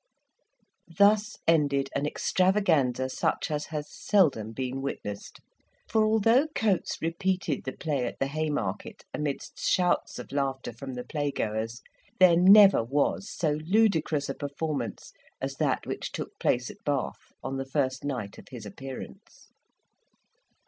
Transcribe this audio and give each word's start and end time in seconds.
Thus 0.97 1.35
ended 1.47 1.89
an 1.93 2.07
extravaganza 2.07 3.07
such 3.07 3.51
as 3.51 3.67
has 3.67 3.87
seldom 3.93 4.51
been 4.51 4.81
witnessed; 4.81 5.41
for 5.87 6.03
although 6.03 6.47
Coates 6.55 6.97
repeated 7.03 7.65
the 7.65 7.73
play 7.73 8.07
at 8.07 8.17
the 8.17 8.25
Haymarket, 8.25 9.03
amidst 9.13 9.59
shouts 9.59 10.17
of 10.17 10.31
laughter 10.31 10.73
from 10.73 10.95
the 10.95 11.03
playgoers, 11.03 11.83
there 12.19 12.35
never 12.35 12.83
was 12.83 13.29
so 13.31 13.59
ludicrous 13.63 14.27
a 14.27 14.33
performance 14.33 15.13
as 15.39 15.57
that 15.57 15.85
which 15.85 16.11
took 16.11 16.31
place 16.39 16.71
at 16.71 16.83
Bath 16.83 17.31
on 17.43 17.57
the 17.57 17.65
first 17.67 18.03
night 18.03 18.39
of 18.39 18.47
his 18.49 18.65
appearance. 18.65 19.51